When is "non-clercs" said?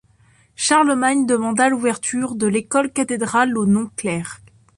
3.67-4.41